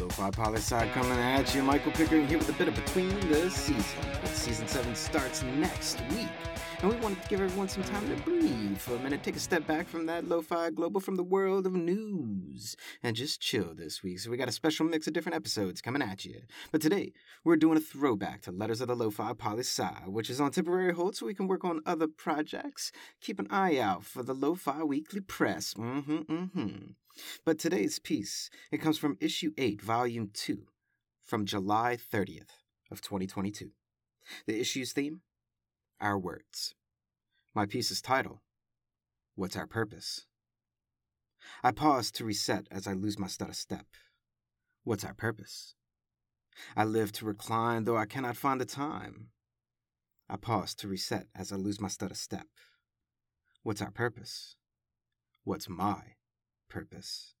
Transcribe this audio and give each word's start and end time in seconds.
Lo-Fi 0.00 0.30
Poli-Sci 0.30 0.88
coming 0.88 1.12
at 1.12 1.54
you. 1.54 1.62
Michael 1.62 1.92
Pickering 1.92 2.26
here 2.26 2.38
with 2.38 2.48
a 2.48 2.52
bit 2.54 2.66
of 2.66 2.74
Between 2.74 3.08
the 3.28 3.48
Seasons. 3.50 3.94
Season 4.24 4.66
7 4.66 4.94
starts 4.96 5.44
next 5.44 6.00
week. 6.10 6.28
And 6.84 6.92
we 6.92 7.00
wanted 7.00 7.22
to 7.22 7.28
give 7.30 7.40
everyone 7.40 7.66
some 7.66 7.82
time 7.84 8.06
to 8.10 8.22
breathe 8.24 8.76
for 8.76 8.94
a 8.94 8.98
minute, 8.98 9.22
take 9.22 9.36
a 9.36 9.40
step 9.40 9.66
back 9.66 9.88
from 9.88 10.04
that 10.04 10.28
lo-fi 10.28 10.68
global 10.68 11.00
from 11.00 11.14
the 11.16 11.24
world 11.24 11.66
of 11.66 11.72
news, 11.72 12.76
and 13.02 13.16
just 13.16 13.40
chill 13.40 13.74
this 13.74 14.02
week. 14.02 14.18
So 14.18 14.30
we 14.30 14.36
got 14.36 14.50
a 14.50 14.52
special 14.52 14.84
mix 14.84 15.06
of 15.06 15.14
different 15.14 15.36
episodes 15.36 15.80
coming 15.80 16.02
at 16.02 16.26
you. 16.26 16.42
But 16.72 16.82
today, 16.82 17.14
we're 17.42 17.56
doing 17.56 17.78
a 17.78 17.80
throwback 17.80 18.42
to 18.42 18.52
Letters 18.52 18.82
of 18.82 18.88
the 18.88 18.94
Lo-Fi 18.94 19.32
Poli-Sci, 19.32 20.02
which 20.08 20.28
is 20.28 20.42
on 20.42 20.50
temporary 20.50 20.92
hold 20.92 21.16
so 21.16 21.24
we 21.24 21.32
can 21.32 21.48
work 21.48 21.64
on 21.64 21.80
other 21.86 22.06
projects. 22.06 22.92
Keep 23.22 23.40
an 23.40 23.46
eye 23.48 23.78
out 23.78 24.04
for 24.04 24.22
the 24.22 24.34
Lo-Fi 24.34 24.82
Weekly 24.82 25.20
Press. 25.20 25.72
Mm-hmm, 25.72 26.18
mm-hmm. 26.30 26.90
But 27.46 27.58
today's 27.58 27.98
piece, 27.98 28.50
it 28.70 28.82
comes 28.82 28.98
from 28.98 29.16
issue 29.22 29.52
8, 29.56 29.80
volume 29.80 30.28
2, 30.34 30.66
from 31.22 31.46
July 31.46 31.96
30th 31.96 32.58
of 32.90 33.00
2022. 33.00 33.70
The 34.46 34.60
issue's 34.60 34.92
theme? 34.92 35.22
Our 36.00 36.18
words. 36.18 36.74
My 37.54 37.66
piece's 37.66 38.02
title, 38.02 38.42
What's 39.36 39.56
Our 39.56 39.66
Purpose? 39.66 40.26
I 41.62 41.70
pause 41.70 42.10
to 42.12 42.24
reset 42.24 42.66
as 42.70 42.86
I 42.86 42.92
lose 42.92 43.18
my 43.18 43.26
stutter 43.26 43.52
step. 43.52 43.86
What's 44.82 45.04
our 45.04 45.14
purpose? 45.14 45.74
I 46.76 46.84
live 46.84 47.12
to 47.12 47.24
recline, 47.24 47.84
though 47.84 47.96
I 47.96 48.06
cannot 48.06 48.36
find 48.36 48.60
the 48.60 48.66
time. 48.66 49.28
I 50.28 50.36
pause 50.36 50.74
to 50.76 50.88
reset 50.88 51.26
as 51.34 51.52
I 51.52 51.56
lose 51.56 51.80
my 51.80 51.88
stutter 51.88 52.14
step. 52.14 52.46
What's 53.62 53.82
our 53.82 53.90
purpose? 53.90 54.56
What's 55.44 55.68
my 55.68 56.16
purpose? 56.68 57.34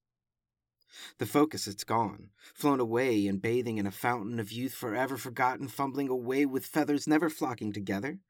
The 1.18 1.26
focus, 1.26 1.66
it's 1.66 1.84
gone, 1.84 2.30
flown 2.54 2.78
away 2.78 3.26
and 3.26 3.42
bathing 3.42 3.78
in 3.78 3.86
a 3.86 3.90
fountain 3.90 4.38
of 4.38 4.52
youth 4.52 4.74
forever 4.74 5.16
forgotten, 5.16 5.66
fumbling 5.68 6.08
away 6.08 6.46
with 6.46 6.66
feathers 6.66 7.08
never 7.08 7.28
flocking 7.28 7.72
together. 7.72 8.20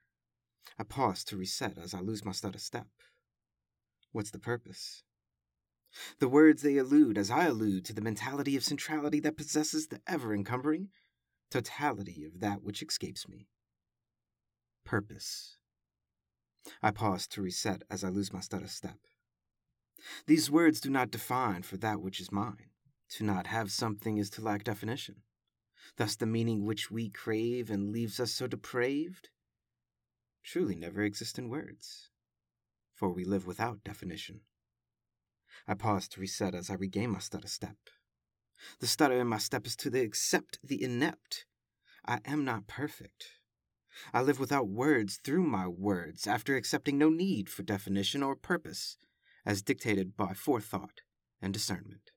I 0.79 0.83
pause 0.83 1.25
to 1.25 1.37
reset 1.37 1.79
as 1.79 1.95
I 1.95 2.01
lose 2.01 2.25
my 2.25 2.33
stutter 2.33 2.59
step. 2.59 2.87
What's 4.13 4.31
the 4.31 4.39
purpose? 4.39 5.03
The 6.19 6.29
words 6.29 6.63
they 6.63 6.77
allude 6.77 7.19
as 7.19 7.31
I 7.31 7.47
allude 7.47 7.85
to 7.87 7.93
the 7.93 8.01
mentality 8.01 8.57
of 8.57 8.65
centrality 8.65 9.21
that 9.21 9.37
possesses 9.37 9.89
the 9.89 10.01
ever 10.07 10.35
encumbering 10.35 10.89
totality 11.51 12.25
of 12.25 12.41
that 12.41 12.63
which 12.63 12.83
escapes 12.83 13.29
me. 13.29 13.47
Purpose. 14.85 15.59
I 16.83 16.91
pause 16.91 17.27
to 17.29 17.43
reset 17.43 17.83
as 17.91 18.03
I 18.03 18.09
lose 18.09 18.33
my 18.33 18.41
stutter 18.41 18.67
step. 18.67 18.99
These 20.27 20.51
words 20.51 20.81
do 20.81 20.91
not 20.91 21.11
define 21.11 21.63
for 21.63 21.77
that 21.77 22.01
which 22.01 22.21
is 22.21 22.33
mine. 22.33 22.71
To 23.11 23.25
not 23.25 23.47
have 23.47 23.71
something 23.71 24.17
is 24.17 24.31
to 24.31 24.43
lack 24.43 24.65
definition. 24.65 25.23
Thus, 25.97 26.17
the 26.17 26.27
meaning 26.27 26.65
which 26.65 26.91
we 26.91 27.11
crave 27.11 27.71
and 27.71 27.93
leaves 27.93 28.19
us 28.19 28.33
so 28.33 28.47
depraved 28.47 29.29
truly 30.45 30.77
never 30.77 31.03
exist 31.03 31.39
in 31.39 31.49
words, 31.49 32.11
for 32.93 33.11
we 33.13 33.25
live 33.25 33.47
without 33.47 33.83
definition. 33.83 34.41
I 35.67 35.75
pause 35.75 36.07
to 36.09 36.21
reset 36.21 36.55
as 36.55 36.71
I 36.71 36.75
regain 36.75 37.11
my 37.11 37.19
stutter 37.19 37.49
step. 37.49 37.77
The 38.81 38.87
stutter 38.87 39.21
in 39.21 39.27
my 39.27 39.39
step 39.39 39.67
is 39.67 39.77
to 39.77 39.91
the 39.91 40.03
accept 40.03 40.59
the 40.63 40.83
inept. 40.83 41.47
I 42.07 42.21
am 42.25 42.45
not 42.45 42.67
perfect. 42.67 43.27
I 44.13 44.23
live 44.23 44.41
without 44.41 44.69
words 44.69 45.21
through 45.23 45.45
my 45.45 45.67
words, 45.67 46.27
after 46.27 46.57
accepting 46.57 46.99
no 46.99 47.09
need 47.09 47.49
for 47.49 47.63
definition 47.63 48.23
or 48.23 48.37
purpose, 48.37 48.97
as 49.47 49.63
dictated 49.63 50.17
by 50.17 50.35
forethought 50.35 51.01
and 51.41 51.53
discernment. 51.53 52.11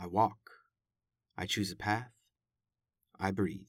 I 0.00 0.06
walk. 0.06 0.50
I 1.36 1.46
choose 1.46 1.72
a 1.72 1.76
path. 1.76 2.12
I 3.18 3.30
breathe. 3.32 3.66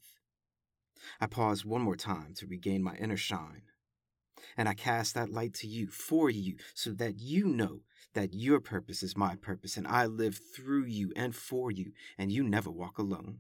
I 1.20 1.28
pause 1.28 1.66
one 1.66 1.82
more 1.82 1.96
time 1.96 2.34
to 2.36 2.48
regain 2.48 2.84
my 2.84 2.96
inner 2.96 3.18
shine. 3.18 3.64
And 4.58 4.68
I 4.68 4.74
cast 4.74 5.14
that 5.16 5.32
light 5.32 5.54
to 5.56 5.68
you, 5.68 5.88
for 5.88 6.30
you, 6.30 6.56
so 6.74 6.92
that 6.92 7.20
you 7.20 7.46
know 7.46 7.82
that 8.14 8.34
your 8.34 8.60
purpose 8.60 9.04
is 9.04 9.16
my 9.16 9.36
purpose, 9.36 9.78
and 9.78 9.88
I 9.88 10.06
live 10.06 10.40
through 10.56 10.86
you 10.86 11.12
and 11.16 11.36
for 11.36 11.72
you, 11.72 11.92
and 12.18 12.32
you 12.32 12.44
never 12.44 12.70
walk 12.70 12.98
alone. 12.98 13.40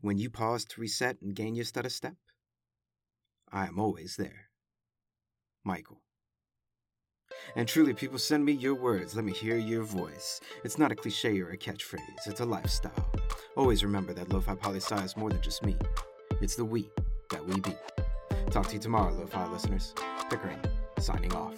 When 0.00 0.18
you 0.18 0.30
pause 0.30 0.64
to 0.66 0.80
reset 0.80 1.16
and 1.20 1.34
gain 1.34 1.54
your 1.54 1.64
stutter 1.64 1.90
step, 1.90 2.14
I 3.52 3.66
am 3.66 3.78
always 3.78 4.16
there. 4.16 4.48
Michael. 5.64 6.00
And 7.56 7.68
truly, 7.68 7.94
people 7.94 8.18
send 8.18 8.44
me 8.44 8.52
your 8.52 8.74
words. 8.74 9.14
Let 9.14 9.24
me 9.24 9.32
hear 9.32 9.56
your 9.56 9.82
voice. 9.82 10.40
It's 10.64 10.78
not 10.78 10.92
a 10.92 10.96
cliche 10.96 11.40
or 11.40 11.50
a 11.50 11.58
catchphrase, 11.58 12.26
it's 12.26 12.40
a 12.40 12.44
lifestyle. 12.44 13.10
Always 13.56 13.84
remember 13.84 14.14
that 14.14 14.32
Lo-Fi 14.32 14.54
Poli-Sci 14.54 15.04
is 15.04 15.16
more 15.16 15.30
than 15.30 15.42
just 15.42 15.64
me. 15.64 15.76
It's 16.40 16.56
the 16.56 16.64
we 16.64 16.90
that 17.28 17.44
we 17.46 17.60
be. 17.60 17.76
Talk 18.50 18.66
to 18.68 18.74
you 18.74 18.78
tomorrow, 18.80 19.12
Lo-Fi 19.12 19.46
listeners. 19.48 19.94
Pickering, 20.30 20.58
signing 20.98 21.34
off. 21.34 21.54